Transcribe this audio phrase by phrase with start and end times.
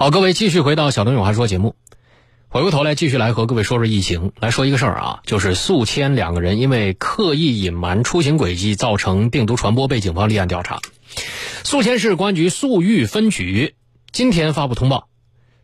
[0.00, 1.74] 好，各位继续回到小东有话说节目，
[2.46, 10.80] 回过头来继续来和各位说说疫情，来说一个事儿啊，就是宿迁两个人因为刻意隐瞒出行轨迹造成病毒传播，被警方立案调查。
[11.64, 13.74] 宿迁市公安局宿豫分局
[14.12, 15.08] 今天发布通报，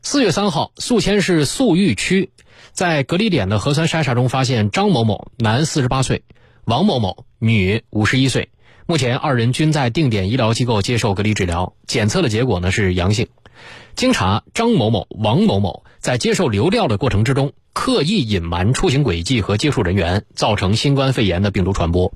[0.00, 2.30] 四月三号，宿迁市宿豫区
[2.72, 6.22] 在隔离点的核酸筛查中发现张某某，男，四十八岁，
[6.64, 8.48] 王某某，女，五十一岁，
[8.86, 13.28] 目前二人均在定点医疗机构接受隔离治疗，检测的结果呢是阳性。
[13.94, 22.12] 经查，张某某、王某某在接受流调的过程之中，刻意隐瞒出行轨迹和接触人员，造成新冠肺炎的病毒传播。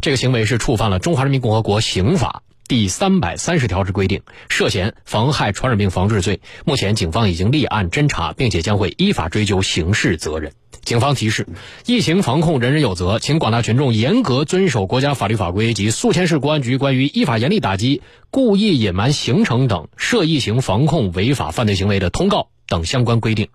[0.00, 6.40] 这个行为是触犯了《中华人民共和国刑法》第三百三十条之规定，涉嫌妨害传染病防治罪。
[6.64, 10.52] 目前，警方已经立案侦查，并且将会依法追究刑事责任。
[10.82, 11.46] 警方提示：
[11.86, 23.48] 疫情防控人人有责，请广大群众严格遵守国家法律法规及宿迁市公安局关于依法严厉打击故意隐瞒行程等涉疫情防控违法犯罪行为的通告等相关规定，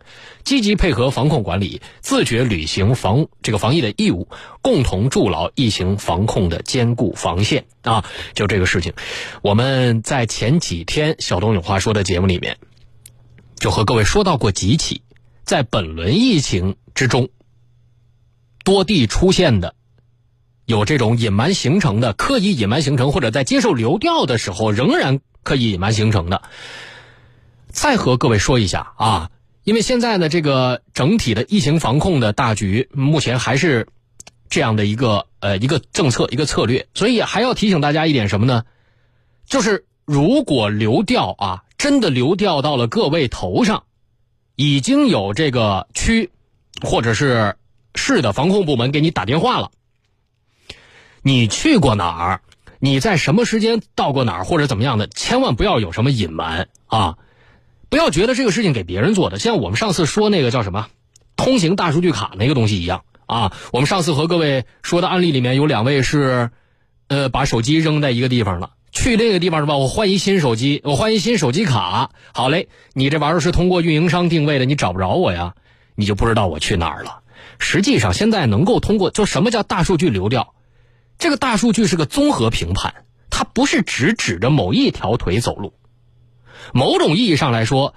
[0.44, 4.28] 积极配合防控管理，自觉履行防这个防疫的义务，
[4.62, 8.06] 共同筑牢疫情防控的坚固防线啊！
[8.34, 8.94] 就这个事情，
[9.42, 12.58] 我们在前几天小东有话说的节目里面，
[13.58, 15.02] 就和各位说到过几起。
[15.46, 17.30] 在本轮疫情之中，
[18.64, 19.76] 多地出现的
[20.66, 26.42] 有这种隐瞒行程的、刻意隐瞒行程，或者在接受流调的时候仍然刻意隐瞒行程的。
[27.70, 29.30] 再和各位说一下啊，
[29.64, 33.88] 因为现在呢，这个整体的疫情防控的大局目前还是
[34.50, 38.64] 这样的一个呃一个政策一个策略，所以还要提醒大家一点什么呢？
[39.46, 43.84] 就是如果流调啊真的流调到了各位头上。
[44.56, 46.32] 已经有这个区
[46.82, 47.56] 或者是
[47.94, 49.72] 市的防控部门给你打电话了。
[51.22, 52.42] 你去过哪儿？
[52.80, 54.44] 你在什么时间到过哪儿？
[54.44, 55.08] 或者怎么样的？
[55.08, 57.18] 千万不要有什么隐瞒啊！
[57.90, 60.88] 不要觉得这个事情给别人做的，像我们上次说那个叫什么
[61.36, 63.54] 通行大数据卡那个东西一样啊。
[63.72, 66.52] 我们上次和各位说的案例里面有两位是，
[67.08, 68.75] 呃，把手机扔在一个地方了。
[68.96, 69.78] 去那个地方是吧？
[69.78, 72.10] 我换一新手机，我换一新手机卡。
[72.34, 75.54] 好嘞，你这玩意儿是通过运营商定位的，你找不着我呀，
[75.96, 77.20] 你就不知道我去哪儿了。
[77.60, 80.56] 实际上，现在能够通过，就什么叫大数据流调？
[81.20, 85.74] 这个大数据是个综合评判，它不是只指着某一条腿走路。
[86.74, 87.94] 某种意义上来说，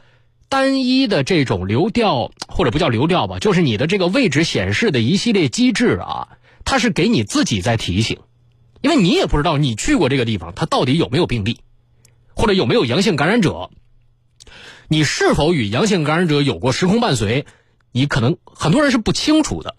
[0.48, 6.28] 单一的这种流调或者不叫流调吧，就是你的这个位置显示的一系列机制啊，
[6.64, 8.18] 它是给你自己在提醒。
[8.80, 11.60] 因为你也不知道你去过这个地方，它到底有没有病例，
[12.34, 13.70] 或者有没有阳性感染者，
[14.88, 17.46] 你是否与阳性感染者有过时空伴随，
[17.92, 19.74] 你可能很多人是不清楚的。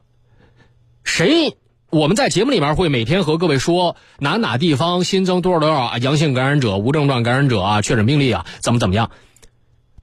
[1.04, 1.58] 谁
[1.90, 9.10] 我们在节目里面会每天和各位说哪哪地方新增多少多少阳性感染者、无症状感染者啊确诊病例啊怎么怎么样，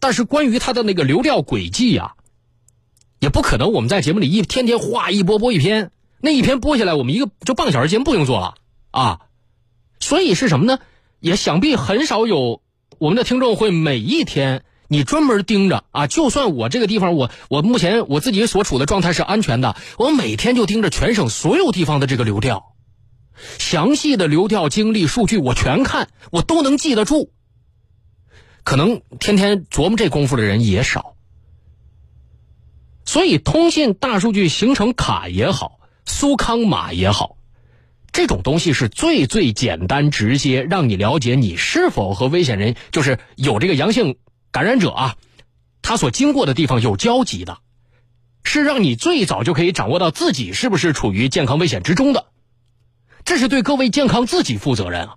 [0.00, 2.14] 但是关于他的那个流调轨迹呀，
[3.20, 8.54] 也不可能我们在节目里一天天哗一播播一篇，那一篇播下来，我们一个就半个小时节目不用做了。
[8.96, 9.20] 啊，
[10.00, 10.78] 所以是什么呢？
[11.20, 12.62] 也想必很少有
[12.98, 16.06] 我们的听众会每一天你专门盯着啊。
[16.06, 22.74] 就算我这个地方，我我目前我自己所处的状态是安全的，我每天就盯着全省所有地方的这个流调，
[23.58, 27.30] 详细的流调经历数据我全看，我都能记得住。
[28.64, 31.16] 可能天天琢磨这功夫的人也少，
[33.04, 37.35] 所以通信大数据形成卡也好，苏康码也好。
[38.16, 44.16] 这种东西是最最简单直接，让你了解你是否和危险人，就是有这个阳性
[44.50, 45.16] 感染者啊，
[45.82, 47.58] 他所经过的地方有交集的，
[48.42, 52.28] 是让你最早就可以掌握到自己是不是处于健康危险之中的，
[53.26, 55.16] 这是对各位健康自己负责任啊。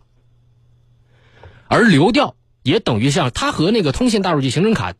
[1.70, 4.94] 而流调也等于像它和那个通信大数据行程卡，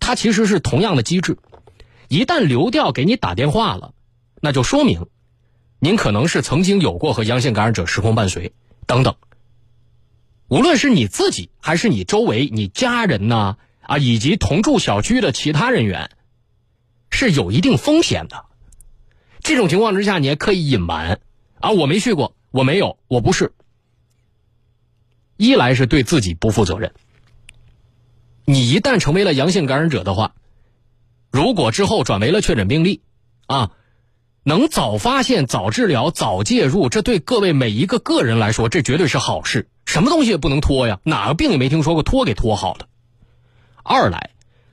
[0.00, 1.38] 它其实是同样的机制，
[2.08, 3.92] 一旦流调给你打电话了，
[4.40, 5.06] 那就说明。
[5.84, 8.54] 您可能是曾经有过和阳性感染者时空伴随，
[8.86, 9.16] 等等。
[10.48, 16.10] 无论是你自己，还是你周围、你家人呢，啊，以及同住小区的其他人员，
[17.10, 18.46] 是有一定风险的。
[19.40, 21.20] 这种情况之下，你还刻意隐瞒，
[21.60, 23.52] 啊，我没去过，我没有，我不是。
[25.36, 26.94] 一来是对自己不负责任。
[28.46, 30.34] 你一旦成为了阳性感染者的话，
[31.30, 33.02] 如果之后转为了确诊病例，
[33.48, 33.72] 啊。
[34.44, 39.68] 能早发现、早治疗、早介入，这对各位每一个个人来说，这绝对是好事。
[39.86, 42.86] 什么东西也不能拖呀，哪个病也没听说过拖给拖好的。
[43.82, 44.30] 二来，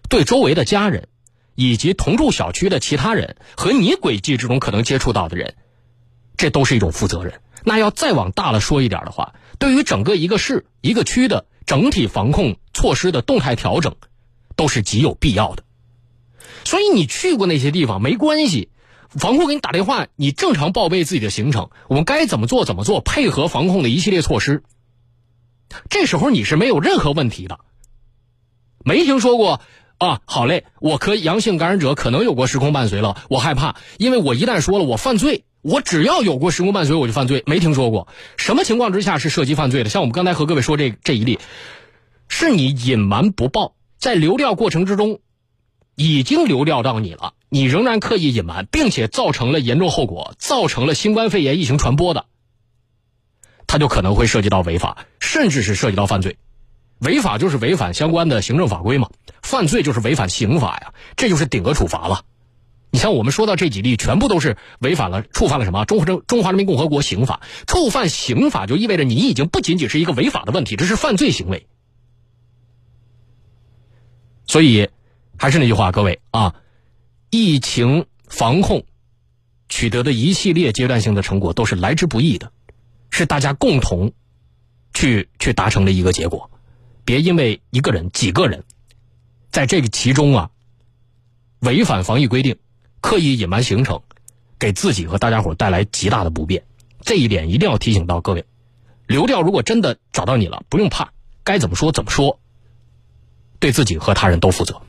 [0.09, 1.07] 对周围的家人，
[1.55, 5.55] 以及同住小区的其他人和你轨迹之中可能接触到的人，
[6.37, 7.41] 这都是一种负责任。
[7.63, 13.95] 那要再往大了说一点的话，对于整个一个市、一个区的整体防控措施的动态调整。
[14.57, 15.63] 都是极有必要的。
[16.65, 18.69] 所以你去过那些地方没关系，
[19.11, 24.63] 防控给你打电话，你正常报备自己的行程，我们该怎么做怎么做，配合防控的一系列措施。
[25.89, 27.59] 这时候你是没有任何问题的。
[28.83, 29.61] 没听说过
[29.97, 30.21] 啊？
[30.25, 37.43] 好嘞，我可阳性感染者可能有过时空伴随了，我害怕，因为我一旦说了我犯罪，我只要有过时空伴随我就犯罪。
[37.45, 38.07] 没听说过
[38.37, 39.89] 什么情况之下是涉及犯罪的？
[39.89, 41.37] 像我们刚才和各位说这这一例，
[42.27, 45.19] 是你隐瞒不报，在流调过程之中
[45.95, 52.25] 已经流调到你了，你仍然刻意隐瞒，并且造成了严重后果，造成了新冠肺炎疫情传播的，
[53.67, 56.37] 它就可能会涉及到违法，甚至是涉及到犯罪。
[56.99, 59.09] 违法就是违反相关的行政法规嘛，
[59.41, 62.23] 犯罪就是违反刑法呀，这就是顶格处罚了。
[62.89, 65.83] 你像我们说到这几例，全部都是违反了、触犯了什么？
[65.83, 71.67] 中华中中华人民共和国刑法，触犯刑法就意味着你已经不仅仅是一个违法的问题，这是犯罪行为。
[74.47, 74.89] 所以，
[75.37, 76.55] 还是那句话，各位啊，
[77.33, 78.85] 疫情防控
[79.69, 82.51] 取得的一系列阶段性的成果都是来之不易的，
[83.09, 84.11] 是大家共同
[84.93, 86.51] 去去达成的一个结果。
[87.05, 88.65] 别因为一个人、几个人，
[89.49, 90.51] 在这个其中啊，
[91.61, 92.57] 违反防疫规定，
[92.99, 94.01] 刻意隐瞒行程，
[94.59, 96.65] 给自己和大家伙带来极大的不便。
[96.99, 98.45] 这一点一定要提醒到各位。
[99.07, 101.13] 流调如果真的找到你了，不用怕，
[101.45, 102.39] 该怎么说怎么说，
[103.59, 104.81] 对自己和他人都负责。